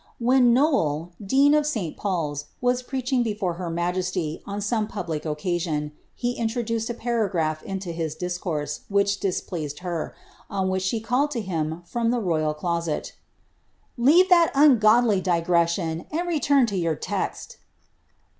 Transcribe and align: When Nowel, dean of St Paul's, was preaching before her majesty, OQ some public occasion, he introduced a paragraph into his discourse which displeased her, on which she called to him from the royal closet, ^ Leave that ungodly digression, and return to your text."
When 0.17 0.51
Nowel, 0.51 1.11
dean 1.23 1.53
of 1.53 1.67
St 1.67 1.95
Paul's, 1.95 2.45
was 2.59 2.81
preaching 2.81 3.21
before 3.21 3.53
her 3.61 3.69
majesty, 3.69 4.41
OQ 4.47 4.63
some 4.63 4.87
public 4.87 5.27
occasion, 5.27 5.91
he 6.15 6.31
introduced 6.31 6.89
a 6.89 6.95
paragraph 6.95 7.61
into 7.61 7.91
his 7.91 8.15
discourse 8.15 8.79
which 8.89 9.19
displeased 9.19 9.81
her, 9.81 10.15
on 10.49 10.69
which 10.69 10.81
she 10.81 11.01
called 11.01 11.29
to 11.29 11.41
him 11.41 11.83
from 11.85 12.09
the 12.09 12.19
royal 12.19 12.55
closet, 12.55 13.13
^ 13.17 13.17
Leave 13.95 14.27
that 14.29 14.49
ungodly 14.55 15.21
digression, 15.21 16.05
and 16.09 16.27
return 16.27 16.65
to 16.65 16.77
your 16.77 16.95
text." 16.95 17.57